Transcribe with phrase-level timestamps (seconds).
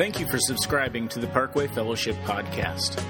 [0.00, 3.04] Thank you for subscribing to the Parkway Fellowship podcast.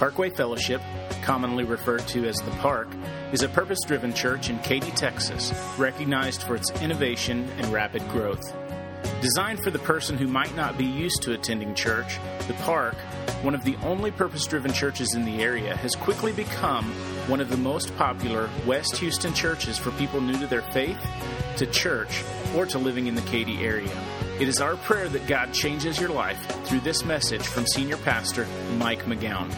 [0.00, 0.82] Parkway Fellowship,
[1.22, 2.88] commonly referred to as the Park,
[3.30, 8.42] is a purpose driven church in Katy, Texas, recognized for its innovation and rapid growth.
[9.20, 12.96] Designed for the person who might not be used to attending church, the Park,
[13.42, 16.86] one of the only purpose driven churches in the area, has quickly become
[17.28, 20.98] one of the most popular West Houston churches for people new to their faith,
[21.58, 22.24] to church,
[22.56, 23.96] or to living in the Katy area.
[24.40, 28.46] It is our prayer that God changes your life through this message from Senior Pastor
[28.76, 29.52] Mike McGowan.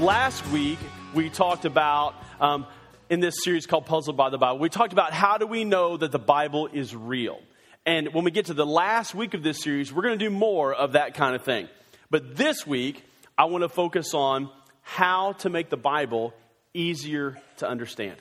[0.00, 0.80] Last week,
[1.14, 2.66] we talked about, um,
[3.08, 5.96] in this series called Puzzled by the Bible, we talked about how do we know
[5.96, 7.38] that the Bible is real.
[7.86, 10.30] And when we get to the last week of this series, we're going to do
[10.32, 11.68] more of that kind of thing.
[12.10, 13.04] But this week,
[13.38, 14.50] I want to focus on
[14.82, 16.34] how to make the Bible
[16.74, 18.16] easier to understand.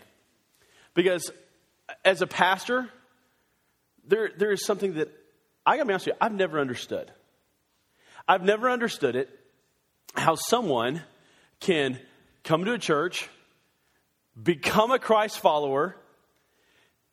[0.94, 1.32] Because
[2.04, 2.90] as a pastor,
[4.08, 5.12] there, there is something that
[5.66, 7.12] I gotta be honest with you, I've never understood.
[8.28, 9.30] I've never understood it
[10.16, 11.02] how someone
[11.60, 12.00] can
[12.44, 13.30] come to a church,
[14.42, 15.96] become a Christ follower,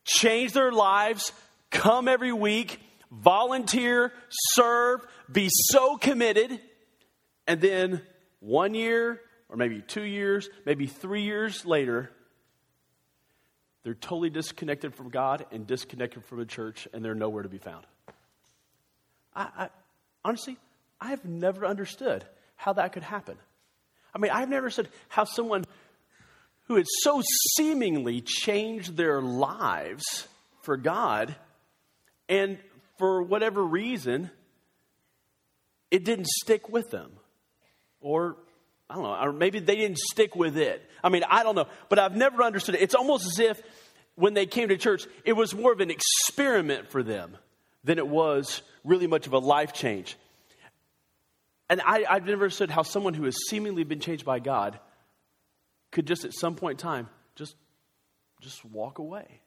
[0.05, 1.31] change their lives,
[1.69, 2.79] come every week,
[3.11, 6.59] volunteer, serve, be so committed,
[7.47, 8.01] and then
[8.39, 12.09] one year or maybe two years, maybe three years later,
[13.83, 17.57] they're totally disconnected from God and disconnected from a church, and they're nowhere to be
[17.57, 17.85] found.
[19.35, 19.69] I, I,
[20.23, 20.57] honestly,
[20.99, 22.23] I've never understood
[22.55, 23.37] how that could happen.
[24.13, 25.65] I mean, I've never understood how someone
[26.67, 27.21] who had so
[27.55, 30.27] seemingly changed their lives
[30.61, 31.35] for God,
[32.29, 32.57] and
[32.97, 34.31] for whatever reason,
[35.91, 37.11] it didn't stick with them.
[37.99, 38.37] Or,
[38.89, 40.81] I don't know, or maybe they didn't stick with it.
[41.03, 42.81] I mean, I don't know, but I've never understood it.
[42.81, 43.61] It's almost as if
[44.15, 47.37] when they came to church, it was more of an experiment for them
[47.83, 50.17] than it was really much of a life change.
[51.69, 54.79] And I, I've never understood how someone who has seemingly been changed by God
[55.91, 57.55] could just at some point in time just,
[58.41, 59.41] just walk away.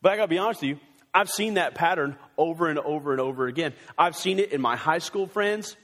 [0.00, 0.80] But I gotta be honest with you,
[1.12, 3.72] I've seen that pattern over and over and over again.
[3.96, 5.76] I've seen it in my high school friends.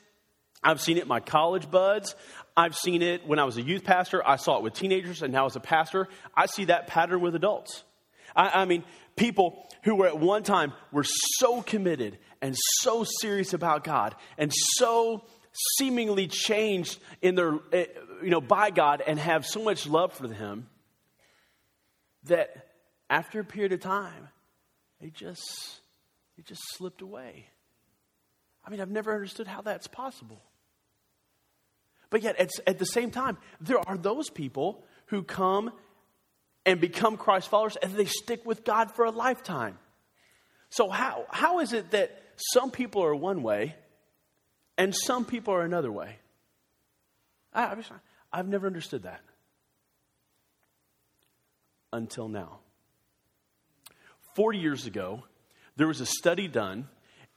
[0.62, 2.14] I've seen it in my college buds.
[2.56, 4.26] I've seen it when I was a youth pastor.
[4.26, 7.34] I saw it with teenagers, and now as a pastor, I see that pattern with
[7.34, 7.82] adults.
[8.36, 8.84] I, I mean,
[9.16, 14.52] people who were at one time were so committed and so serious about God and
[14.52, 15.24] so
[15.76, 17.86] seemingly changed in their eh,
[18.22, 20.68] you know by God and have so much love for him
[22.24, 22.68] that
[23.08, 24.28] after a period of time
[25.00, 25.80] they just
[26.36, 27.46] they just slipped away.
[28.66, 30.42] I mean, I've never understood how that's possible.
[32.10, 35.72] But yet, at, at the same time, there are those people who come
[36.66, 39.78] and become Christ followers and they stick with God for a lifetime.
[40.70, 43.74] So, how, how is it that some people are one way
[44.76, 46.16] and some people are another way?
[47.52, 47.76] I,
[48.32, 49.20] I've never understood that
[51.92, 52.58] until now.
[54.34, 55.22] 40 years ago,
[55.76, 56.88] there was a study done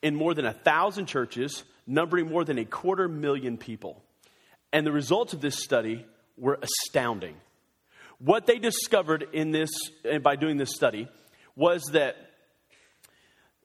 [0.02, 4.02] in more than a thousand churches, numbering more than a quarter million people.
[4.74, 6.06] And the results of this study
[6.38, 7.36] were astounding.
[8.20, 9.70] What they discovered in this,
[10.04, 11.08] and by doing this study,
[11.56, 12.16] was that,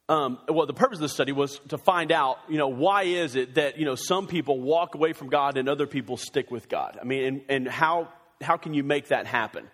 [0.09, 3.35] um, well, the purpose of the study was to find out, you know, why is
[3.35, 6.69] it that, you know, some people walk away from God and other people stick with
[6.69, 6.99] God?
[7.01, 8.09] I mean, and, and how,
[8.43, 9.69] how can you make that happen?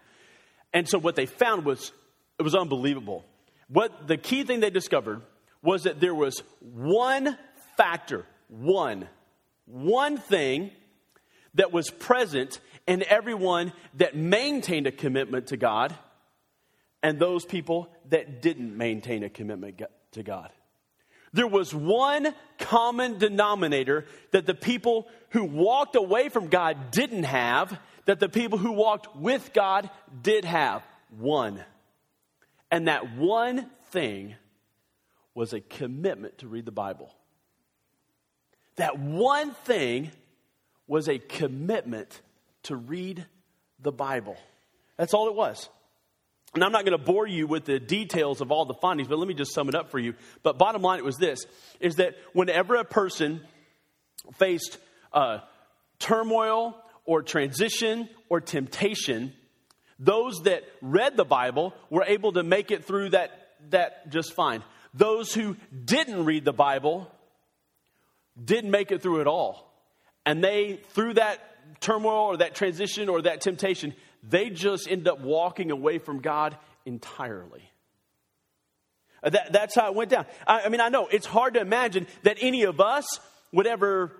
[0.72, 1.92] And so what they found was,
[2.38, 3.24] it was unbelievable.
[3.68, 5.22] What the key thing they discovered
[5.60, 7.36] was that there was one
[7.76, 9.08] factor, one,
[9.66, 10.70] one thing
[11.58, 15.94] that was present in everyone that maintained a commitment to God
[17.02, 19.82] and those people that didn't maintain a commitment
[20.12, 20.50] to God.
[21.32, 27.78] There was one common denominator that the people who walked away from God didn't have,
[28.06, 29.90] that the people who walked with God
[30.22, 30.82] did have.
[31.10, 31.62] One.
[32.70, 34.36] And that one thing
[35.34, 37.12] was a commitment to read the Bible.
[38.76, 40.12] That one thing
[40.88, 42.20] was a commitment
[42.64, 43.24] to read
[43.80, 44.36] the Bible.
[44.96, 45.68] That's all it was.
[46.54, 49.18] And I'm not going to bore you with the details of all the findings, but
[49.18, 50.14] let me just sum it up for you.
[50.42, 51.40] But bottom line, it was this
[51.78, 53.42] is that whenever a person
[54.38, 54.78] faced
[55.12, 55.38] uh,
[55.98, 59.34] turmoil or transition or temptation,
[59.98, 63.30] those that read the Bible were able to make it through that,
[63.70, 64.62] that just fine.
[64.94, 67.10] Those who didn't read the Bible
[68.42, 69.67] didn't make it through at all.
[70.28, 71.40] And they, through that
[71.80, 76.54] turmoil or that transition or that temptation, they just end up walking away from God
[76.84, 77.62] entirely.
[79.22, 80.26] Uh, that, that's how it went down.
[80.46, 83.06] I, I mean, I know it's hard to imagine that any of us
[83.52, 84.12] would ever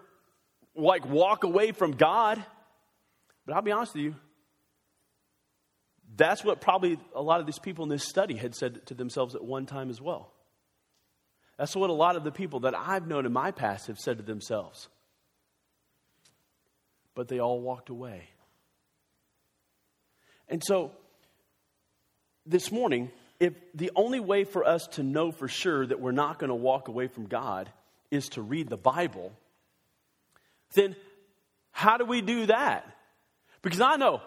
[0.75, 2.43] like walk away from God.
[3.45, 4.15] But I'll be honest with you,
[6.17, 9.35] that's what probably a lot of these people in this study had said to themselves
[9.35, 10.33] at one time as well.
[11.59, 14.17] That's what a lot of the people that I've known in my past have said
[14.17, 14.89] to themselves.
[17.19, 18.29] But they all walked away.
[20.49, 20.93] And so,
[22.47, 23.11] this morning,
[23.41, 26.55] if the only way for us to know for sure that we're not going to
[26.55, 27.69] walk away from God
[28.13, 29.33] is to read the Bible,
[30.75, 30.95] then
[31.73, 32.89] how do we do that?
[33.63, 34.21] Because I know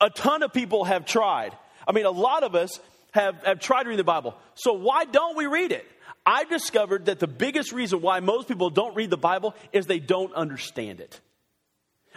[0.00, 1.54] a ton of people have tried.
[1.86, 4.34] I mean, a lot of us have, have tried reading the Bible.
[4.54, 5.86] So why don't we read it?
[6.24, 9.98] I've discovered that the biggest reason why most people don't read the Bible is they
[9.98, 11.20] don't understand it.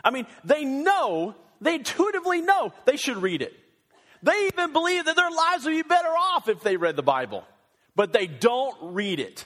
[0.03, 3.53] I mean, they know, they intuitively know they should read it.
[4.21, 7.44] They even believe that their lives would be better off if they read the Bible,
[7.95, 9.45] but they don't read it.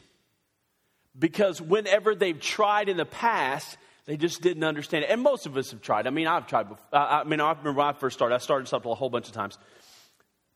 [1.17, 5.09] Because whenever they've tried in the past, they just didn't understand it.
[5.09, 6.05] And most of us have tried.
[6.05, 6.85] I mean, I've tried before.
[6.93, 9.33] I mean, I remember when I first started, I started something a whole bunch of
[9.33, 9.57] times.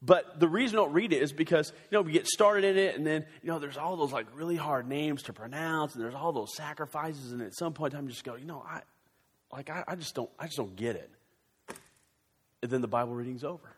[0.03, 2.77] But the reason I don't read it is because, you know, we get started in
[2.77, 6.03] it and then, you know, there's all those like really hard names to pronounce and
[6.03, 7.31] there's all those sacrifices.
[7.31, 8.81] And at some point in time, you just go, you know, I,
[9.51, 11.09] like, I, I just don't, I just don't get it.
[12.61, 13.75] And then the Bible reading's over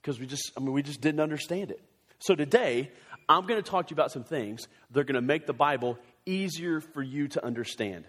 [0.00, 1.80] because we just, I mean, we just didn't understand it.
[2.18, 2.90] So today,
[3.28, 5.52] I'm going to talk to you about some things that are going to make the
[5.52, 8.04] Bible easier for you to understand.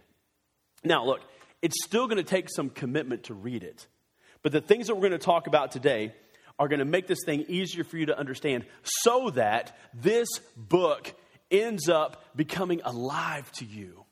[0.83, 1.21] Now, look,
[1.61, 3.87] it's still going to take some commitment to read it.
[4.43, 6.13] But the things that we're going to talk about today
[6.59, 11.13] are going to make this thing easier for you to understand so that this book
[11.49, 14.05] ends up becoming alive to you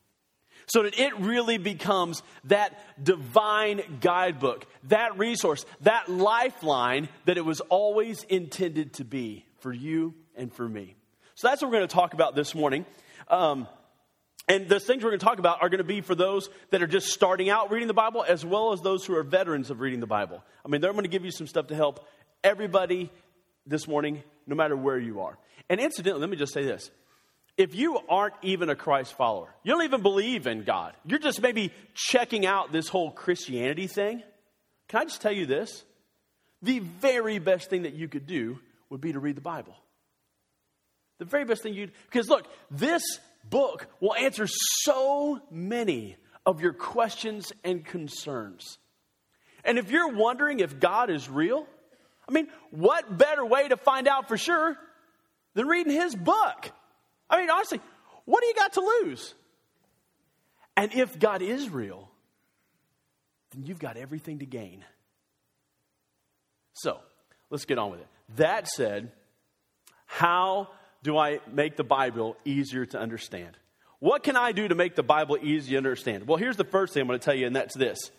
[0.67, 7.61] so that it really becomes that divine guidebook, that resource, that lifeline that it was
[7.61, 10.95] always intended to be for you and for me.
[11.35, 12.85] So that's what we're going to talk about this morning.
[13.27, 13.67] Um,
[14.47, 16.83] and the things we're going to talk about are going to be for those that
[16.83, 19.79] are just starting out reading the Bible, as well as those who are veterans of
[19.79, 20.43] reading the Bible.
[20.63, 22.05] I mean, they're going to give you some stuff to help
[22.43, 23.11] everybody
[23.65, 25.37] this morning, no matter where you are.
[25.67, 26.91] And incidentally, let me just say this
[27.57, 31.41] if you aren't even a Christ follower, you don't even believe in God, you're just
[31.41, 34.23] maybe checking out this whole Christianity thing,
[34.87, 35.83] can I just tell you this?
[36.61, 38.59] The very best thing that you could do
[38.89, 39.75] would be to read the Bible.
[41.17, 43.03] The very best thing you'd, because look, this
[43.49, 48.77] book will answer so many of your questions and concerns.
[49.63, 51.65] And if you're wondering if God is real,
[52.27, 54.75] I mean, what better way to find out for sure
[55.53, 56.71] than reading his book?
[57.29, 57.79] I mean, honestly,
[58.25, 59.33] what do you got to lose?
[60.77, 62.09] And if God is real,
[63.51, 64.83] then you've got everything to gain.
[66.73, 66.99] So,
[67.49, 68.07] let's get on with it.
[68.35, 69.11] That said,
[70.05, 70.69] how
[71.03, 73.57] do I make the Bible easier to understand?
[73.99, 76.27] What can I do to make the Bible easy to understand?
[76.27, 78.11] Well, here's the first thing I'm going to tell you, and that's this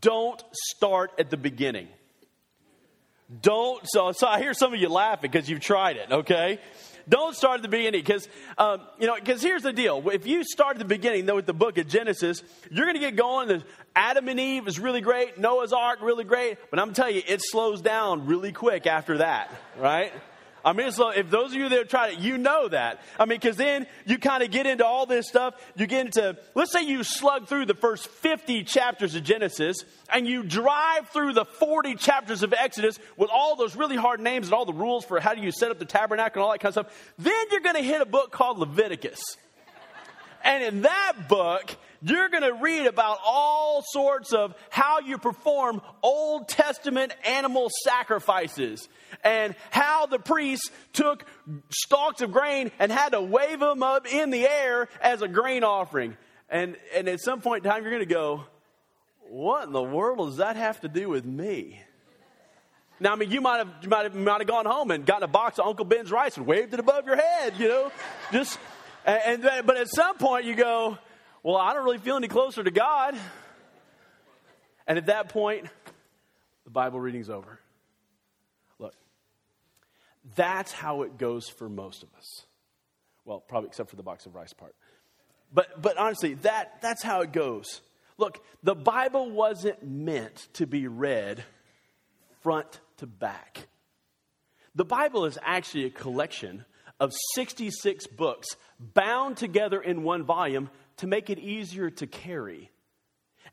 [0.00, 1.88] don't start at the beginning.
[3.42, 6.58] Don't, so, so I hear some of you laughing because you've tried it, okay?
[7.10, 10.08] Don't start at the beginning because, um, you know, because here's the deal.
[10.10, 13.00] If you start at the beginning, though, with the book of Genesis, you're going to
[13.00, 13.48] get going.
[13.48, 13.64] The
[13.96, 15.36] Adam and Eve is really great.
[15.36, 16.58] Noah's Ark, really great.
[16.70, 20.12] But I'm telling you, it slows down really quick after that, right?
[20.64, 23.00] I mean, so if those of you that have tried it, you know that.
[23.18, 25.54] I mean, because then you kind of get into all this stuff.
[25.76, 29.76] You get into, let's say you slug through the first 50 chapters of Genesis
[30.12, 34.48] and you drive through the 40 chapters of Exodus with all those really hard names
[34.48, 36.60] and all the rules for how do you set up the tabernacle and all that
[36.60, 37.12] kind of stuff.
[37.18, 39.20] Then you're going to hit a book called Leviticus.
[40.42, 45.82] And in that book, you're going to read about all sorts of how you perform
[46.02, 48.88] Old Testament animal sacrifices
[49.22, 51.24] and how the priests took
[51.70, 55.64] stalks of grain and had to wave them up in the air as a grain
[55.64, 56.16] offering.
[56.48, 58.44] And, and at some point in time, you're going to go,
[59.28, 61.80] What in the world does that have to do with me?
[62.98, 65.22] Now, I mean, you might have, you might have, might have gone home and gotten
[65.22, 67.92] a box of Uncle Ben's rice and waved it above your head, you know?
[68.30, 68.58] Just,
[69.06, 70.98] and, and, but at some point you go,
[71.42, 73.16] well, I don't really feel any closer to God.
[74.86, 75.66] And at that point,
[76.64, 77.58] the Bible reading's over.
[78.78, 78.94] Look,
[80.34, 82.46] that's how it goes for most of us.
[83.24, 84.74] Well, probably except for the box of rice part.
[85.52, 87.80] But, but honestly, that, that's how it goes.
[88.18, 91.42] Look, the Bible wasn't meant to be read
[92.42, 93.68] front to back.
[94.74, 96.64] The Bible is actually a collection
[97.00, 100.70] of 66 books bound together in one volume
[101.00, 102.70] to make it easier to carry.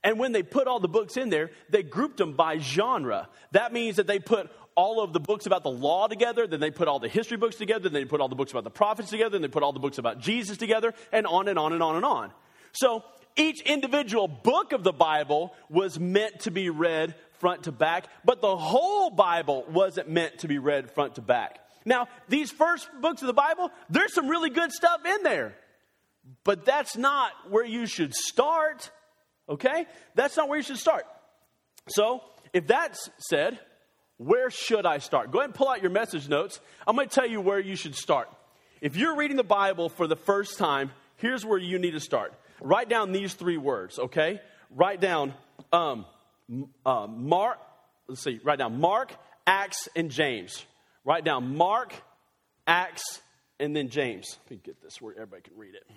[0.04, 3.30] And when they put all the books in there, they grouped them by genre.
[3.52, 6.70] That means that they put all of the books about the law together, then they
[6.70, 9.10] put all the history books together, then they put all the books about the prophets
[9.10, 11.82] together, then they put all the books about Jesus together, and on and on and
[11.82, 12.32] on and on.
[12.74, 13.04] So
[13.36, 18.40] each individual book of the Bible was meant to be read front to back, but
[18.42, 21.60] the whole Bible wasn't meant to be read front to back.
[21.86, 25.56] Now, these first books of the Bible, there's some really good stuff in there,
[26.44, 28.92] but that's not where you should start,
[29.50, 29.86] okay?
[30.16, 31.06] That's not where you should start.
[31.88, 32.22] So,
[32.54, 33.60] if that's said,
[34.18, 35.32] where should I start?
[35.32, 36.60] Go ahead and pull out your message notes.
[36.86, 38.30] I'm going to tell you where you should start.
[38.82, 42.34] If you're reading the Bible for the first time, here's where you need to start.
[42.62, 44.42] Write down these three words, okay?
[44.72, 45.34] Write down
[45.72, 46.06] um,
[46.86, 47.60] uh, Mark,
[48.08, 49.14] let's see, write down Mark,
[49.46, 50.66] Acts, and James.
[51.06, 51.94] Write down Mark,
[52.66, 53.22] Acts,
[53.60, 54.38] and then James.
[54.46, 55.88] Let me get this where everybody can read it.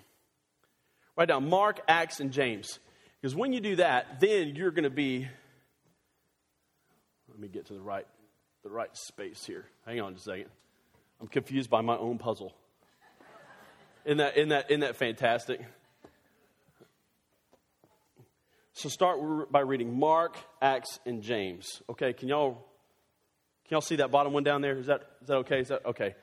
[1.21, 2.79] Write down Mark, Acts, and James.
[3.21, 5.27] Because when you do that, then you're going to be.
[7.29, 8.07] Let me get to the right,
[8.63, 9.67] the right space here.
[9.85, 10.49] Hang on just a second.
[11.19, 12.55] I'm confused by my own puzzle.
[14.03, 15.61] Isn't that, isn't that, isn't that fantastic?
[18.73, 21.83] So start by reading Mark, Acts, and James.
[21.87, 22.53] Okay, can y'all
[23.67, 24.75] can y'all see that bottom one down there?
[24.75, 25.59] Is that is that okay?
[25.59, 26.15] Is that okay?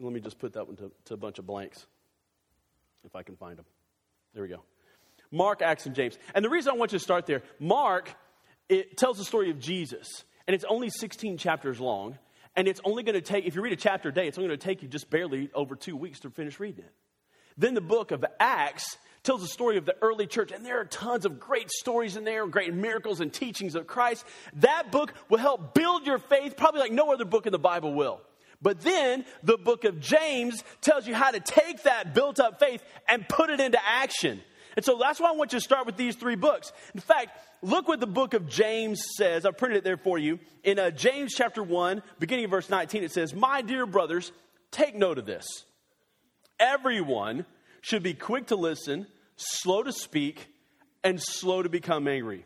[0.00, 1.86] Let me just put that one to, to a bunch of blanks,
[3.04, 3.66] if I can find them.
[4.34, 4.62] There we go.
[5.30, 6.18] Mark, Acts, and James.
[6.34, 8.14] And the reason I want you to start there, Mark,
[8.68, 12.18] it tells the story of Jesus, and it's only 16 chapters long,
[12.56, 14.48] and it's only going to take, if you read a chapter a day, it's only
[14.48, 16.92] going to take you just barely over two weeks to finish reading it.
[17.56, 20.84] Then the book of Acts tells the story of the early church, and there are
[20.84, 24.24] tons of great stories in there, great miracles and teachings of Christ.
[24.54, 27.92] That book will help build your faith, probably like no other book in the Bible
[27.94, 28.20] will.
[28.62, 32.82] But then the book of James tells you how to take that built up faith
[33.08, 34.40] and put it into action.
[34.76, 36.72] And so that's why I want you to start with these three books.
[36.94, 39.44] In fact, look what the book of James says.
[39.44, 40.38] I printed it there for you.
[40.62, 44.30] In uh, James chapter 1, beginning of verse 19, it says, My dear brothers,
[44.70, 45.46] take note of this.
[46.58, 47.46] Everyone
[47.80, 50.48] should be quick to listen, slow to speak,
[51.02, 52.44] and slow to become angry.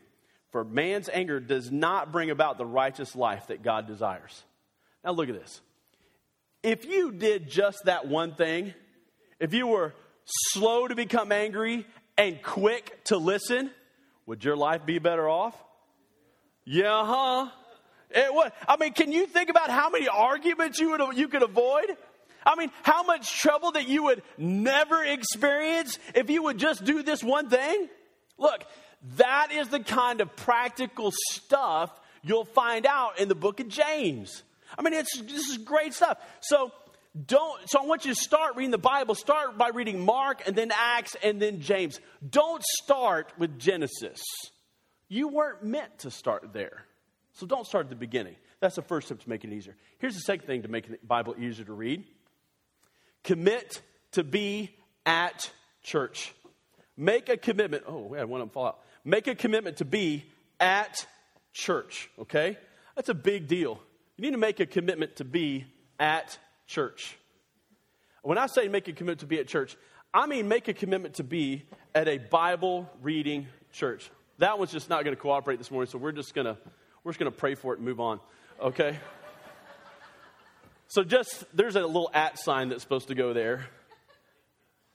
[0.51, 4.43] For man's anger does not bring about the righteous life that God desires.
[5.03, 5.61] Now, look at this.
[6.65, 8.73] If you did just that one thing,
[9.39, 9.93] if you were
[10.25, 11.85] slow to become angry
[12.17, 13.69] and quick to listen,
[14.25, 15.53] would your life be better off?
[16.65, 17.49] Yeah, huh?
[18.09, 18.51] It would.
[18.67, 21.95] I mean, can you think about how many arguments you would you could avoid?
[22.43, 27.03] I mean, how much trouble that you would never experience if you would just do
[27.03, 27.89] this one thing?
[28.39, 28.63] Look,
[29.17, 31.91] that is the kind of practical stuff
[32.23, 34.41] you'll find out in the book of James.
[34.77, 36.17] I mean, it's this is great stuff.
[36.41, 36.71] So
[37.25, 39.15] don't so I want you to start reading the Bible.
[39.15, 41.99] Start by reading Mark and then Acts and then James.
[42.27, 44.21] Don't start with Genesis.
[45.07, 46.85] You weren't meant to start there.
[47.33, 48.35] So don't start at the beginning.
[48.59, 49.75] That's the first step to make it easier.
[49.99, 52.03] Here's the second thing to make the Bible easier to read
[53.23, 53.81] Commit
[54.11, 55.51] to be at
[55.83, 56.33] church.
[56.97, 57.83] Make a commitment.
[57.87, 58.79] Oh, we had one of them fall out.
[59.03, 60.25] Make a commitment to be
[60.59, 61.05] at
[61.53, 62.57] church, okay?
[62.95, 63.79] That's a big deal.
[64.17, 65.65] You need to make a commitment to be
[65.99, 67.17] at church.
[68.23, 69.77] When I say make a commitment to be at church,
[70.13, 74.09] I mean make a commitment to be at a Bible reading church.
[74.37, 76.57] That one's just not going to cooperate this morning, so we're just going to
[77.03, 78.19] we're just going to pray for it and move on.
[78.59, 78.97] Okay?
[80.87, 83.67] So just, there's a little at sign that's supposed to go there.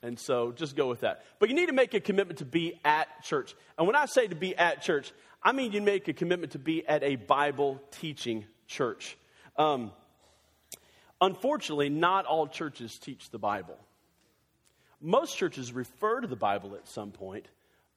[0.03, 1.25] And so just go with that.
[1.39, 3.55] But you need to make a commitment to be at church.
[3.77, 5.13] And when I say to be at church,
[5.43, 9.19] I mean you make a commitment to be at a Bible teaching church.
[9.57, 9.91] Um,
[11.21, 13.77] unfortunately, not all churches teach the Bible.
[15.01, 17.47] Most churches refer to the Bible at some point,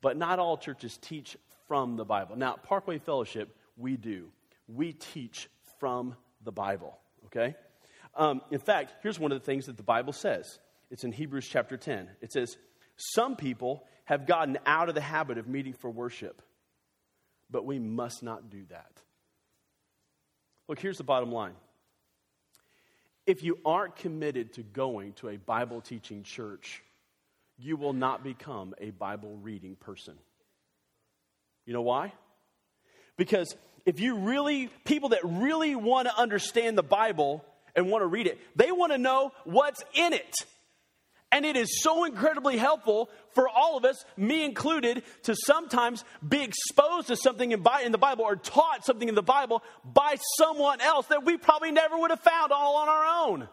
[0.01, 1.37] but not all churches teach
[1.67, 2.35] from the Bible.
[2.35, 4.29] Now, Parkway Fellowship, we do.
[4.67, 5.49] We teach
[5.79, 7.55] from the Bible, okay?
[8.15, 11.47] Um, in fact, here's one of the things that the Bible says it's in Hebrews
[11.47, 12.09] chapter 10.
[12.21, 12.57] It says,
[12.95, 16.41] Some people have gotten out of the habit of meeting for worship,
[17.49, 19.03] but we must not do that.
[20.67, 21.53] Look, here's the bottom line.
[23.25, 26.83] If you aren't committed to going to a Bible teaching church,
[27.57, 30.15] you will not become a Bible reading person.
[31.65, 32.13] You know why?
[33.17, 33.55] Because
[33.85, 38.27] if you really, people that really want to understand the Bible, and want to read
[38.27, 38.39] it.
[38.55, 40.35] They want to know what's in it.
[41.33, 46.43] And it is so incredibly helpful for all of us, me included, to sometimes be
[46.43, 51.07] exposed to something in, the Bible or taught something in the Bible by someone else
[51.07, 53.49] that we probably never would have found all on our own.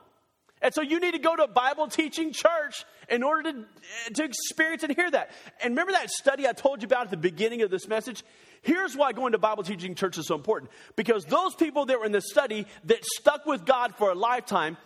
[0.61, 4.25] And so you need to go to a Bible teaching church in order to, to
[4.25, 5.31] experience and hear that.
[5.63, 8.23] And remember that study I told you about at the beginning of this message?
[8.61, 10.71] Here's why going to Bible teaching church is so important.
[10.97, 14.77] Because those people that were in the study that stuck with God for a lifetime,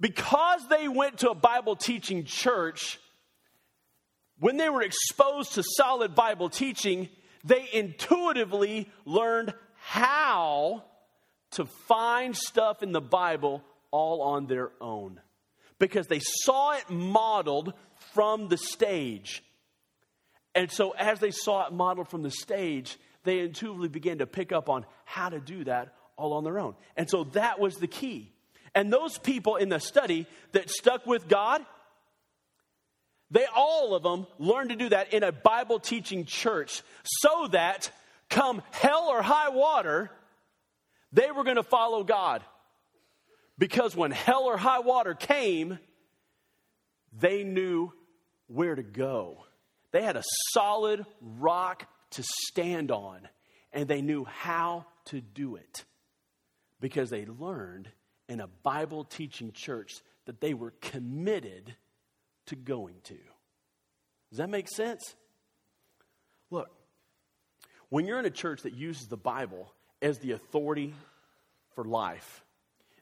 [0.00, 2.98] because they went to a Bible teaching church,
[4.38, 7.08] when they were exposed to solid Bible teaching,
[7.44, 10.84] they intuitively learned how
[11.52, 15.20] to find stuff in the Bible all on their own
[15.78, 17.74] because they saw it modeled
[18.12, 19.42] from the stage.
[20.54, 24.52] And so, as they saw it modeled from the stage, they intuitively began to pick
[24.52, 26.74] up on how to do that all on their own.
[26.96, 28.32] And so, that was the key.
[28.74, 31.64] And those people in the study that stuck with God,
[33.30, 37.90] they all of them learned to do that in a Bible teaching church so that
[38.28, 40.10] come hell or high water,
[41.12, 42.44] they were going to follow God.
[43.58, 45.78] Because when hell or high water came,
[47.12, 47.92] they knew
[48.46, 49.44] where to go.
[49.92, 53.28] They had a solid rock to stand on,
[53.72, 55.84] and they knew how to do it
[56.80, 57.88] because they learned
[58.30, 61.74] in a Bible teaching church that they were committed
[62.46, 63.16] to going to.
[64.30, 65.16] Does that make sense?
[66.50, 66.70] Look,
[67.88, 70.94] when you're in a church that uses the Bible as the authority
[71.74, 72.44] for life,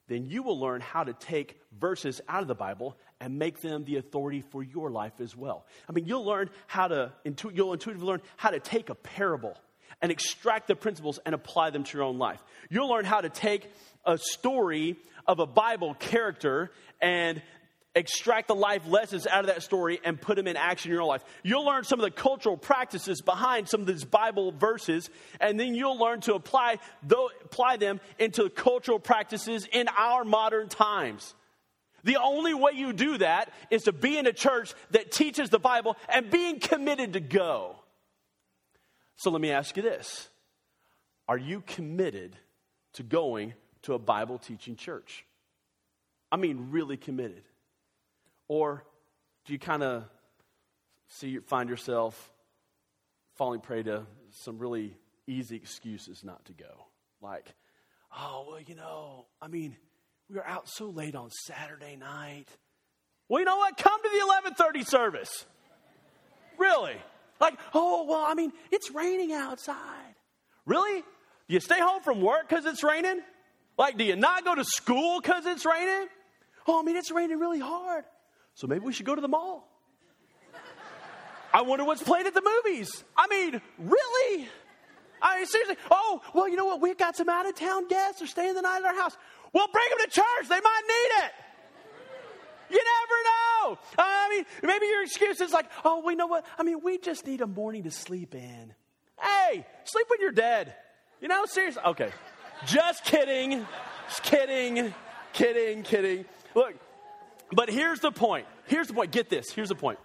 [0.09, 3.85] then you will learn how to take verses out of the Bible and make them
[3.85, 5.67] the authority for your life as well.
[5.89, 7.13] I mean, you'll learn how to,
[7.53, 9.55] you'll intuitively learn how to take a parable
[10.01, 12.43] and extract the principles and apply them to your own life.
[12.71, 13.71] You'll learn how to take
[14.09, 14.97] a story
[15.27, 17.41] of a Bible character and
[17.95, 21.03] extract the life lessons out of that story and put them in action in your
[21.03, 21.25] own life.
[21.43, 25.11] You'll learn some of the cultural practices behind some of these Bible verses,
[25.41, 26.79] and then you'll learn to apply,
[27.11, 31.35] apply them into cultural practices in our modern times.
[32.05, 35.59] The only way you do that is to be in a church that teaches the
[35.59, 37.77] Bible and being committed to go.
[39.17, 40.29] So let me ask you this
[41.27, 42.37] Are you committed
[42.95, 45.25] to going to a Bible teaching church?
[46.31, 47.43] I mean, really committed.
[48.49, 48.85] Or
[49.45, 50.05] do you kind of
[51.09, 52.31] see find yourself
[53.37, 56.87] falling prey to some really easy excuses not to go?
[57.21, 57.55] Like,
[58.17, 59.77] oh, well, you know, I mean,
[60.29, 62.47] we were out so late on Saturday night.
[63.29, 63.77] Well, you know what?
[63.77, 65.47] Come to the 11:30 service.
[66.59, 66.97] Really?
[67.41, 70.15] Like, oh, well, I mean, it's raining outside.
[70.67, 71.01] Really?
[71.01, 73.21] Do you stay home from work because it's raining?
[73.79, 76.09] Like, do you not go to school because it's raining?
[76.67, 78.05] Oh, I mean, it's raining really hard.
[78.55, 79.69] So maybe we should go to the mall.
[81.55, 83.05] I wonder what's playing at the movies.
[83.17, 84.49] I mean, really?
[85.23, 85.77] I mean, seriously.
[85.91, 86.81] Oh, well, you know what?
[86.81, 88.19] We've got some out of town guests.
[88.19, 89.17] They're staying the night at our house.
[89.53, 90.49] Well, bring them to church.
[90.49, 91.33] They might need it.
[92.71, 93.79] You never know.
[93.99, 96.45] I mean, maybe your excuse is like, oh, we know what?
[96.59, 98.75] I mean, we just need a morning to sleep in.
[99.19, 100.75] Hey, sleep when you're dead.
[101.21, 101.83] You know, seriously.
[101.87, 102.11] Okay.
[102.67, 103.67] Just kidding.
[104.09, 104.95] Just kidding.
[105.33, 106.25] Kidding, kidding.
[106.55, 106.75] Look,
[107.53, 108.47] but here's the point.
[108.67, 109.13] Here's the point.
[109.13, 109.51] Get this.
[109.51, 109.99] Here's the point.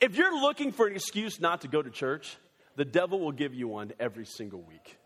[0.00, 2.36] If you're looking for an excuse not to go to church,
[2.76, 4.98] the devil will give you one every single week.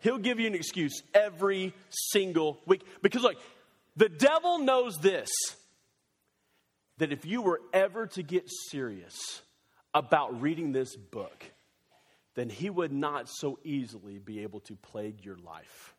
[0.00, 2.82] He'll give you an excuse every single week.
[3.02, 3.36] Because, look,
[3.96, 5.30] the devil knows this
[6.98, 9.42] that if you were ever to get serious
[9.92, 11.44] about reading this book,
[12.34, 15.94] then he would not so easily be able to plague your life.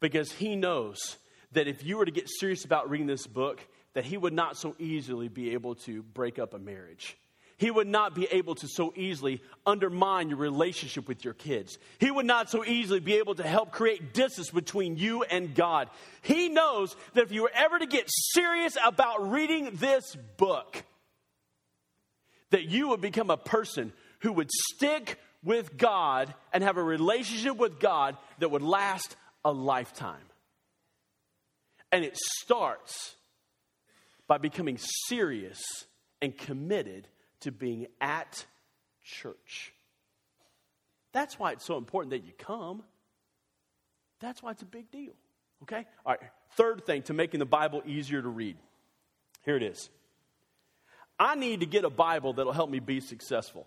[0.00, 1.16] Because he knows
[1.52, 4.56] that if you were to get serious about reading this book, that he would not
[4.56, 7.16] so easily be able to break up a marriage.
[7.56, 11.78] He would not be able to so easily undermine your relationship with your kids.
[11.98, 15.88] He would not so easily be able to help create distance between you and God.
[16.22, 20.82] He knows that if you were ever to get serious about reading this book,
[22.50, 23.92] that you would become a person
[24.24, 29.52] who would stick with God and have a relationship with God that would last a
[29.52, 30.24] lifetime.
[31.92, 33.16] And it starts
[34.26, 35.62] by becoming serious
[36.22, 37.06] and committed
[37.40, 38.46] to being at
[39.04, 39.74] church.
[41.12, 42.82] That's why it's so important that you come.
[44.20, 45.12] That's why it's a big deal.
[45.64, 45.84] Okay?
[46.06, 46.30] All right.
[46.56, 48.56] Third thing to making the Bible easier to read.
[49.44, 49.90] Here it is.
[51.18, 53.66] I need to get a Bible that'll help me be successful.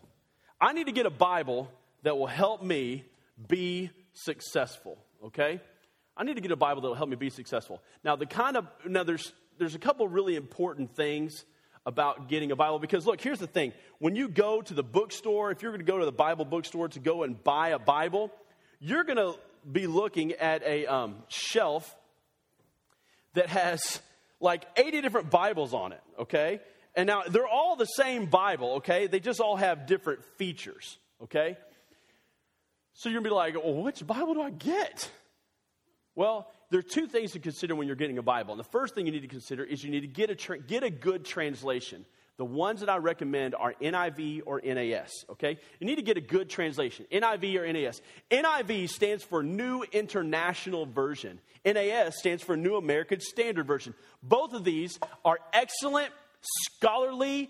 [0.60, 1.70] I need to get a Bible
[2.04, 3.06] that will help me
[3.48, 4.98] be successful.
[5.26, 5.62] Okay?
[6.16, 7.82] I need to get a Bible that will help me be successful.
[8.04, 11.46] Now, the kind of, now there's, there's a couple really important things
[11.86, 13.72] about getting a Bible because look, here's the thing.
[14.00, 16.90] When you go to the bookstore, if you're going to go to the Bible bookstore
[16.90, 18.32] to go and buy a Bible,
[18.80, 19.36] you're going to
[19.72, 21.96] be looking at a um, shelf
[23.36, 24.02] that has
[24.40, 26.60] like 80 different Bibles on it, okay?
[26.98, 29.06] And now they're all the same Bible, okay?
[29.06, 31.56] They just all have different features, okay?
[32.94, 35.10] So you're gonna be like, well, which Bible do I get?
[36.16, 38.54] Well, there are two things to consider when you're getting a Bible.
[38.54, 40.58] And the first thing you need to consider is you need to get a, tra-
[40.58, 42.04] get a good translation.
[42.38, 45.60] The ones that I recommend are NIV or NAS, okay?
[45.80, 48.02] You need to get a good translation, NIV or NAS.
[48.32, 51.40] NIV stands for New International Version.
[51.64, 53.94] NAS stands for New American Standard Version.
[54.24, 56.12] Both of these are excellent,
[56.64, 57.50] scholarly,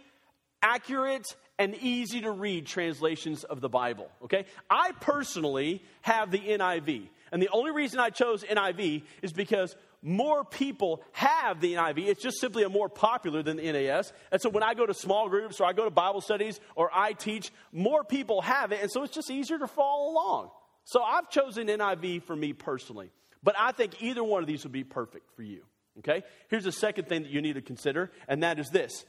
[0.62, 4.46] accurate, and easy to read translations of the Bible, okay?
[4.70, 7.10] I personally have the NIV.
[7.32, 12.08] And the only reason I chose NIV is because more people have the NIV.
[12.08, 14.14] It's just simply a more popular than the NAS.
[14.32, 16.90] And so when I go to small groups or I go to Bible studies or
[16.94, 18.82] I teach, more people have it.
[18.82, 20.52] And so it's just easier to follow along.
[20.86, 23.12] So I've chosen NIV for me personally.
[23.44, 25.64] But I think either one of these would be perfect for you.
[26.00, 26.24] Okay?
[26.50, 29.06] Here's the second thing that you need to consider, and that is this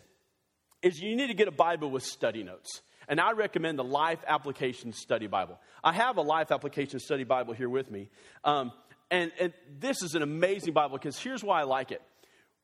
[0.80, 2.82] is you need to get a Bible with study notes.
[3.08, 5.58] And I recommend the Life Application Study Bible.
[5.82, 8.10] I have a Life Application Study Bible here with me.
[8.44, 8.70] Um,
[9.10, 12.02] and, and this is an amazing Bible because here's why I like it.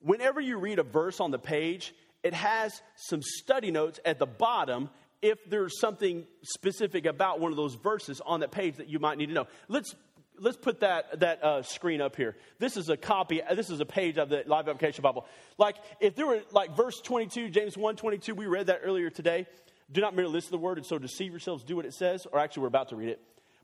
[0.01, 4.27] Whenever you read a verse on the page, it has some study notes at the
[4.27, 4.91] bottom
[5.23, 9.17] if there's something specific about one of those verses on that page that you might
[9.17, 9.47] need to know.
[9.69, 9.95] Let's
[10.39, 12.37] let's put that that uh, screen up here.
[12.59, 13.41] This is a copy.
[13.55, 15.27] This is a page of the Life Application Bible.
[15.59, 19.47] Like if there were like verse 22, James 1, 22, we read that earlier today.
[19.93, 21.63] Do not merely listen to the word and so deceive yourselves.
[21.63, 22.27] Do what it says.
[22.33, 23.21] Or actually, we're about to read it.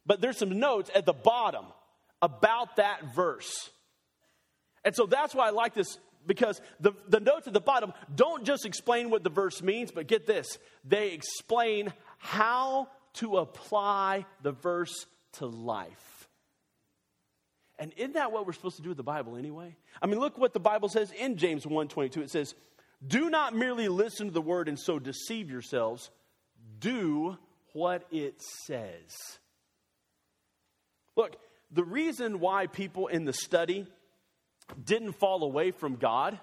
[0.07, 1.65] But there's some notes at the bottom
[2.23, 3.71] about that verse.
[4.85, 8.45] And so that's why I like this because the, the notes at the bottom don't
[8.45, 14.53] just explain what the verse means, but get this they explain how to apply the
[14.53, 16.10] verse to life.
[17.81, 19.75] And isn't that what we're supposed to do with the Bible anyway?
[20.03, 22.21] I mean, look what the Bible says in James 1:22.
[22.23, 22.55] It says,
[23.05, 26.11] "Do not merely listen to the word and so deceive yourselves.
[26.79, 27.39] Do
[27.73, 29.39] what it says."
[31.17, 31.37] Look,
[31.71, 33.87] the reason why people in the study
[34.85, 36.39] didn't fall away from God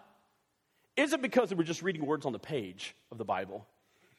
[0.95, 3.67] isn't because they were just reading words on the page of the Bible.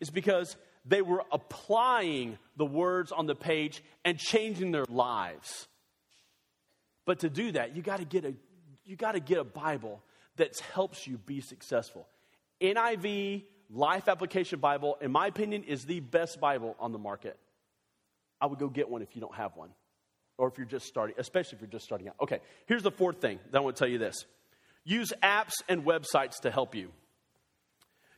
[0.00, 5.67] It's because they were applying the words on the page and changing their lives.
[7.08, 8.34] But to do that, you got to get a
[8.84, 10.02] you got to get a Bible
[10.36, 12.06] that helps you be successful.
[12.60, 17.38] NIV Life Application Bible, in my opinion, is the best Bible on the market.
[18.42, 19.70] I would go get one if you don't have one
[20.36, 22.16] or if you're just starting, especially if you're just starting out.
[22.20, 24.26] Okay, here's the fourth thing that I want to tell you this
[24.84, 26.90] use apps and websites to help you.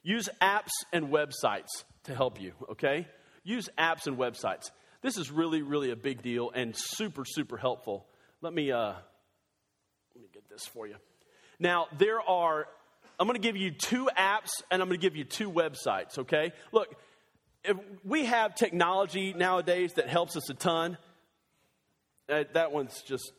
[0.03, 3.07] Use apps and websites to help you, okay?
[3.45, 4.73] Use apps and websites.
[5.01, 8.09] This is really, really a big deal and super, super helpful.
[8.43, 8.93] Let me, uh,
[10.15, 10.97] let me get this for you.
[11.59, 12.67] Now, there are,
[13.19, 16.19] I'm going to give you two apps and I'm going to give you two websites,
[16.19, 16.53] okay?
[16.73, 16.95] Look,
[18.05, 20.97] we have technology nowadays that helps us a ton
[22.31, 23.33] that, that one's just,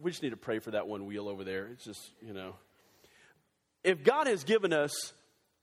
[0.00, 1.68] we just need to pray for that one wheel over there.
[1.72, 2.54] It's just, you know.
[3.84, 5.12] If God has given us,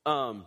[0.05, 0.45] um,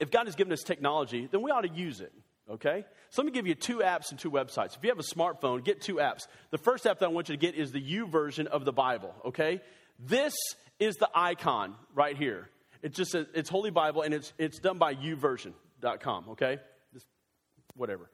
[0.00, 2.12] if God has given us technology, then we ought to use it.
[2.50, 2.84] Okay?
[3.10, 4.76] So let me give you two apps and two websites.
[4.76, 6.26] If you have a smartphone, get two apps.
[6.50, 9.14] The first app that I want you to get is the YouVersion of the Bible.
[9.24, 9.60] Okay?
[9.98, 10.34] This
[10.78, 12.48] is the icon right here.
[12.82, 16.30] It's just a, it's Holy Bible and it's it's done by YouVersion.com.
[16.30, 16.58] Okay?
[16.92, 17.06] Just
[17.76, 18.10] whatever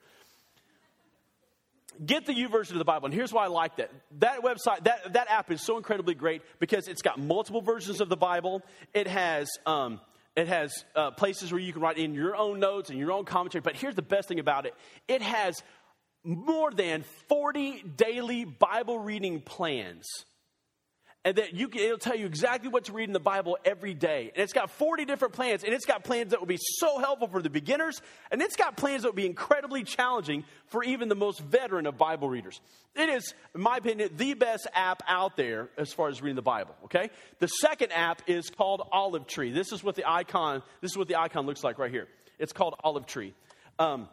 [2.05, 3.05] get the YouVersion of the Bible.
[3.05, 3.91] And here's why I like that.
[4.19, 8.09] That website, that, that app is so incredibly great because it's got multiple versions of
[8.09, 8.63] the Bible.
[8.93, 9.99] It has, um,
[10.35, 13.25] it has uh, places where you can write in your own notes and your own
[13.25, 13.61] commentary.
[13.61, 14.73] But here's the best thing about it
[15.07, 15.61] it has
[16.23, 20.05] more than 40 daily Bible reading plans
[21.23, 23.93] and that you can, it'll tell you exactly what to read in the Bible every
[23.93, 24.31] day.
[24.33, 27.27] And it's got 40 different plans, and it's got plans that will be so helpful
[27.27, 31.15] for the beginners, and it's got plans that will be incredibly challenging for even the
[31.15, 32.59] most veteran of Bible readers.
[32.95, 36.41] It is, in my opinion, the best app out there as far as reading the
[36.41, 37.11] Bible, okay?
[37.39, 39.51] The second app is called Olive Tree.
[39.51, 42.07] This is what the icon, this is what the icon looks like right here.
[42.39, 43.35] It's called Olive Tree.
[43.77, 44.09] Um,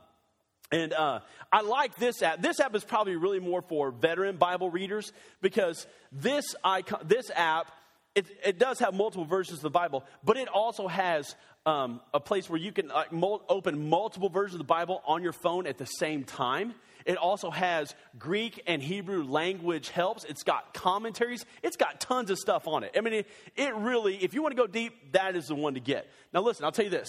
[0.71, 2.43] and uh, I like this app.
[2.43, 7.73] This app is probably really more for veteran Bible readers because this icon, this app,
[8.15, 12.21] it, it does have multiple versions of the Bible, but it also has um, a
[12.21, 15.67] place where you can uh, mul- open multiple versions of the Bible on your phone
[15.67, 16.75] at the same time.
[17.07, 20.25] It also has Greek and Hebrew language helps.
[20.25, 21.47] It's got commentaries.
[21.63, 22.95] It's got tons of stuff on it.
[22.97, 23.27] I mean, it,
[23.57, 26.11] it really, if you want to go deep, that is the one to get.
[26.35, 27.09] Now, listen, I'll tell you this.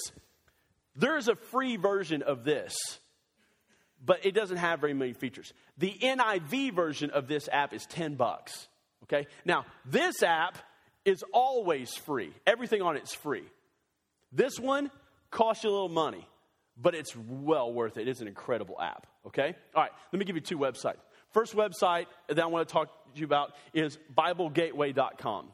[0.95, 2.77] There is a free version of this
[4.03, 5.53] but it doesn't have very many features.
[5.77, 8.67] The NIV version of this app is 10 bucks.
[9.03, 9.27] Okay?
[9.45, 10.57] Now, this app
[11.05, 12.33] is always free.
[12.45, 13.43] Everything on it's free.
[14.31, 14.91] This one
[15.31, 16.27] costs you a little money,
[16.77, 18.07] but it's well worth it.
[18.07, 19.55] It's an incredible app, okay?
[19.75, 20.97] All right, let me give you two websites.
[21.31, 25.47] First website that I want to talk to you about is BibleGateway.com.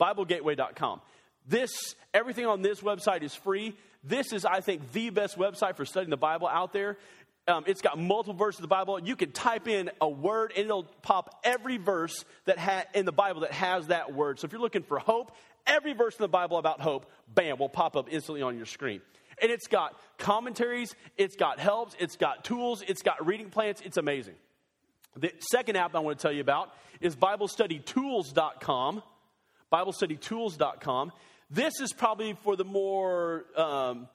[0.00, 1.00] BibleGateway.com.
[1.46, 1.70] This,
[2.14, 3.76] everything on this website is free.
[4.04, 6.98] This is, I think, the best website for studying the Bible out there.
[7.48, 9.00] Um, it's got multiple verses of the Bible.
[9.00, 13.12] You can type in a word and it'll pop every verse that ha- in the
[13.12, 14.38] Bible that has that word.
[14.38, 15.32] So if you're looking for hope,
[15.66, 19.00] every verse in the Bible about hope, bam, will pop up instantly on your screen.
[19.40, 23.80] And it's got commentaries, it's got helps, it's got tools, it's got reading plans.
[23.84, 24.34] It's amazing.
[25.16, 29.02] The second app I want to tell you about is BibleStudyTools.com.
[29.72, 31.12] BibleStudyTools.com.
[31.50, 34.08] This is probably for the more um,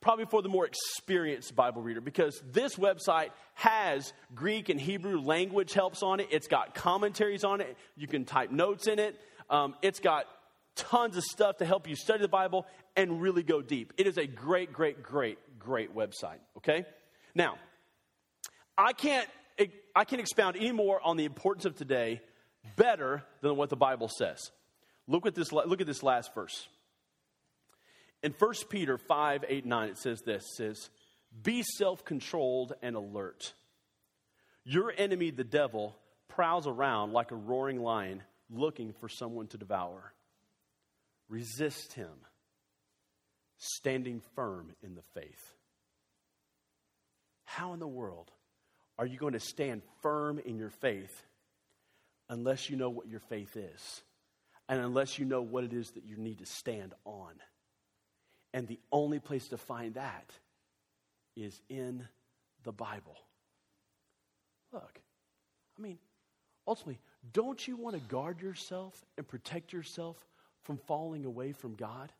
[0.00, 5.72] probably for the more experienced Bible reader because this website has Greek and Hebrew language
[5.72, 6.28] helps on it.
[6.30, 7.76] It's got commentaries on it.
[7.96, 9.18] You can type notes in it.
[9.50, 10.26] Um, it's got
[10.74, 13.92] tons of stuff to help you study the Bible and really go deep.
[13.98, 16.38] It is a great, great, great, great website.
[16.56, 16.84] Okay?
[17.34, 17.56] Now,
[18.76, 19.28] I can't
[19.94, 22.22] I can't expound any more on the importance of today
[22.76, 24.50] better than what the Bible says.
[25.06, 26.68] Look at this, look at this last verse.
[28.22, 30.90] In 1 Peter 5 8 9, it says this it says,
[31.42, 33.52] Be self controlled and alert.
[34.64, 35.96] Your enemy, the devil,
[36.28, 40.12] prowls around like a roaring lion looking for someone to devour.
[41.28, 42.12] Resist him,
[43.58, 45.54] standing firm in the faith.
[47.44, 48.30] How in the world
[48.98, 51.24] are you going to stand firm in your faith
[52.28, 54.02] unless you know what your faith is?
[54.68, 57.34] and unless you know what it is that you need to stand on.
[58.54, 60.30] And the only place to find that
[61.36, 62.06] is in
[62.64, 63.16] the Bible.
[64.72, 65.00] Look,
[65.78, 65.98] I mean,
[66.66, 67.00] ultimately,
[67.32, 70.16] don't you want to guard yourself and protect yourself
[70.64, 72.12] from falling away from God?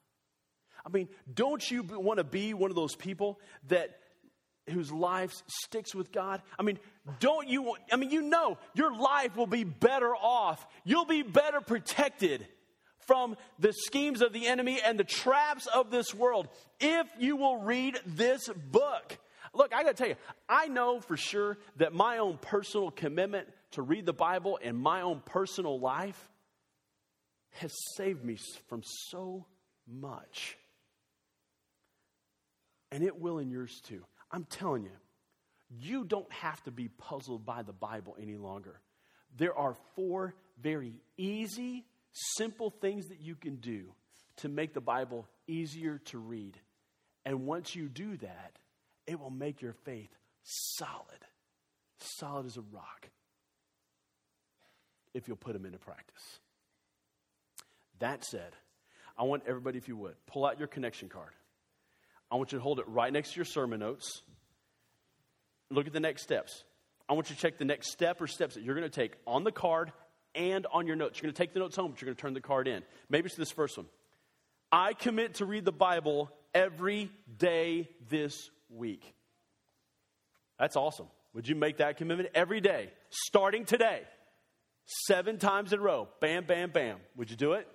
[0.84, 3.98] I mean, don't you want to be one of those people that
[4.70, 6.42] whose life sticks with God?
[6.58, 6.78] I mean,
[7.20, 10.66] don't you, want, I mean, you know your life will be better off.
[10.84, 12.46] You'll be better protected
[13.06, 16.48] from the schemes of the enemy and the traps of this world
[16.80, 19.18] if you will read this book.
[19.54, 20.16] Look, I got to tell you,
[20.48, 25.02] I know for sure that my own personal commitment to read the Bible and my
[25.02, 26.30] own personal life
[27.50, 28.38] has saved me
[28.68, 29.46] from so
[29.86, 30.56] much.
[32.90, 34.02] And it will in yours too.
[34.30, 34.90] I'm telling you,
[35.80, 38.80] you don't have to be puzzled by the Bible any longer.
[39.36, 43.92] There are four very easy, simple things that you can do
[44.36, 46.58] to make the Bible easier to read.
[47.24, 48.52] And once you do that,
[49.06, 50.10] it will make your faith
[50.42, 50.98] solid,
[51.98, 53.08] solid as a rock,
[55.14, 56.38] if you'll put them into practice.
[57.98, 58.52] That said,
[59.16, 61.32] I want everybody, if you would, pull out your connection card.
[62.30, 64.22] I want you to hold it right next to your sermon notes.
[65.70, 66.64] Look at the next steps.
[67.08, 69.12] I want you to check the next step or steps that you're going to take
[69.26, 69.92] on the card
[70.34, 71.18] and on your notes.
[71.18, 72.82] You're going to take the notes home, but you're going to turn the card in.
[73.08, 73.86] Maybe it's this first one.
[74.70, 79.14] I commit to read the Bible every day this week.
[80.58, 81.08] That's awesome.
[81.34, 84.02] Would you make that commitment every day, starting today?
[85.06, 86.08] Seven times in a row.
[86.20, 86.98] Bam, bam, bam.
[87.16, 87.66] Would you do it?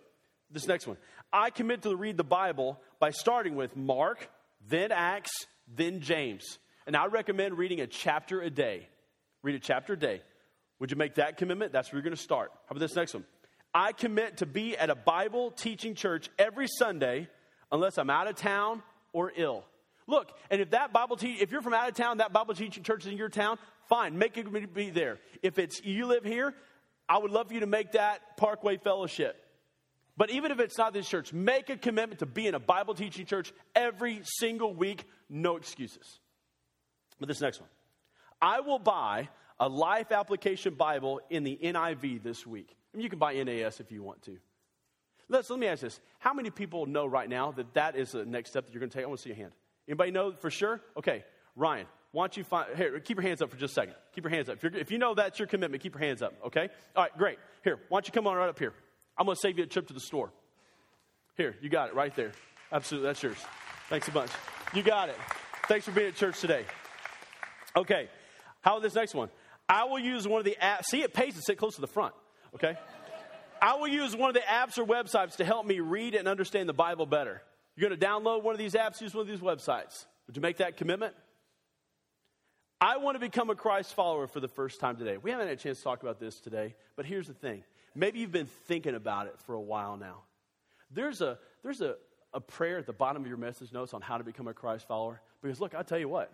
[0.52, 0.98] This next one.
[1.32, 4.30] I commit to read the Bible by starting with Mark,
[4.68, 5.32] then Acts,
[5.68, 6.60] then James.
[6.86, 8.88] And I recommend reading a chapter a day.
[9.44, 10.22] Read a chapter a day.
[10.80, 11.72] Would you make that commitment?
[11.72, 12.52] That's where you're going to start.
[12.54, 13.26] How about this next one?
[13.74, 17.28] I commit to be at a Bible teaching church every Sunday
[17.72, 18.82] unless I'm out of town
[19.14, 19.64] or ill.
[20.08, 22.84] Look, and if that Bible te- if you're from out of town, that Bible teaching
[22.84, 23.58] church is in your town,
[23.90, 25.20] fine, make it be there.
[25.44, 26.54] If it's you live here,
[27.10, 29.44] I would love for you to make that Parkway Fellowship.
[30.16, 32.96] But even if it's not this church, make a commitment to be in a Bible
[32.96, 36.20] teaching church every single week, no excuses.
[37.20, 37.70] But this next one
[38.42, 42.76] I will buy a life application Bible in the NIV this week.
[42.94, 44.38] I mean, you can buy NAS if you want to.
[45.30, 46.00] Let's, let me ask this.
[46.20, 48.90] How many people know right now that that is the next step that you're going
[48.90, 49.04] to take?
[49.04, 49.52] I want to see your hand.
[49.88, 50.82] Anybody know for sure?
[50.98, 51.24] Okay,
[51.56, 53.96] Ryan, why don't you find, here, keep your hands up for just a second.
[54.14, 54.64] Keep your hands up.
[54.64, 56.70] If, if, you know that's your commitment, keep your hands up, okay?
[56.96, 57.38] All right, great.
[57.64, 58.74] Here, why don't you come on right up here?
[59.18, 60.32] I'm going to save you a trip to the store.
[61.36, 62.32] Here, you got it right there.
[62.72, 63.38] Absolutely, that's yours.
[63.90, 64.32] Thanks a bunch.
[64.74, 65.18] You got it.
[65.68, 66.66] Thanks for being at church today.
[67.76, 68.10] Okay,
[68.62, 69.30] how about this next one?
[69.70, 70.86] I will use one of the apps.
[70.86, 72.14] See, it pays to sit close to the front,
[72.56, 72.78] okay?
[73.62, 76.70] I will use one of the apps or websites to help me read and understand
[76.70, 77.42] the Bible better.
[77.76, 80.06] You're going to download one of these apps, use one of these websites.
[80.28, 81.14] Would you make that commitment?
[82.80, 85.18] I want to become a Christ follower for the first time today.
[85.18, 87.64] We haven't had a chance to talk about this today, but here's the thing
[87.96, 90.22] maybe you've been thinking about it for a while now.
[90.92, 91.96] There's a, there's a,
[92.34, 94.88] a prayer at the bottom of your message notes on how to become a Christ
[94.88, 95.22] follower.
[95.42, 96.32] Because look, I'll tell you what,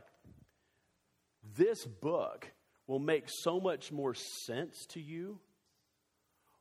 [1.58, 2.52] this book
[2.88, 5.40] will make so much more sense to you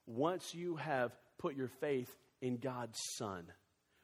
[0.07, 3.45] once you have put your faith in God's Son.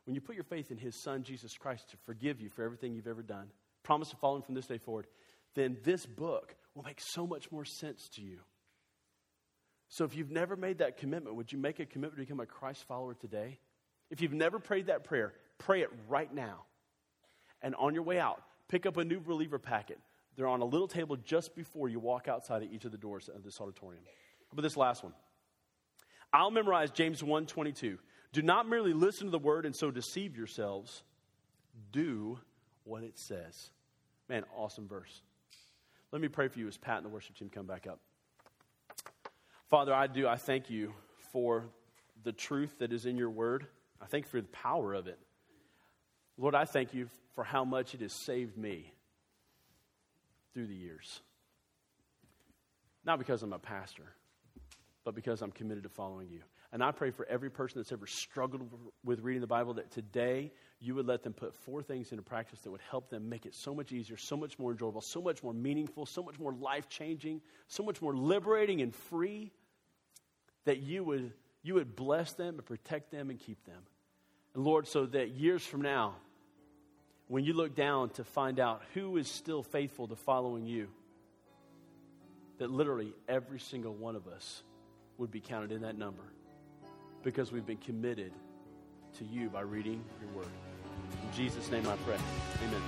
[0.05, 2.95] When you put your faith in His Son, Jesus Christ, to forgive you for everything
[2.95, 3.51] you've ever done,
[3.83, 5.07] promise to follow Him from this day forward,
[5.55, 8.39] then this book will make so much more sense to you.
[9.89, 12.47] So if you've never made that commitment, would you make a commitment to become a
[12.47, 13.59] Christ follower today?
[14.11, 16.65] If you've never prayed that prayer, pray it right now.
[17.63, 19.99] And on your way out, pick up a new believer packet.
[20.39, 23.29] They're on a little table just before you walk outside of each of the doors
[23.29, 24.05] of this auditorium.
[24.53, 25.13] About this last one?
[26.33, 27.99] I'll memorize James 1:22.
[28.33, 31.03] Do not merely listen to the word and so deceive yourselves.
[31.91, 32.39] Do
[32.85, 33.73] what it says.
[34.29, 35.23] Man, awesome verse.
[36.13, 37.99] Let me pray for you as Pat and the worship team come back up.
[39.67, 40.29] Father, I do.
[40.29, 40.95] I thank you
[41.33, 41.69] for
[42.23, 43.67] the truth that is in your word.
[44.01, 45.19] I thank you for the power of it.
[46.37, 48.93] Lord, I thank you for how much it has saved me
[50.55, 51.21] through the years.
[53.05, 54.15] Not because I'm a pastor,
[55.05, 56.43] but because I'm committed to following you.
[56.71, 58.69] And I pray for every person that's ever struggled
[59.03, 62.61] with reading the Bible that today you would let them put four things into practice
[62.61, 65.43] that would help them make it so much easier, so much more enjoyable, so much
[65.43, 69.51] more meaningful, so much more life changing, so much more liberating and free
[70.67, 71.33] that you would,
[71.63, 73.83] you would bless them and protect them and keep them.
[74.55, 76.17] And Lord, so that years from now,
[77.29, 80.89] when you look down to find out who is still faithful to following you,
[82.59, 84.63] that literally every single one of us
[85.19, 86.25] would be counted in that number
[87.23, 88.33] because we've been committed
[89.19, 90.49] to you by reading your word.
[91.23, 92.17] In Jesus' name I pray.
[92.67, 92.83] Amen.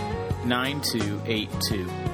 [0.47, 2.10] 9282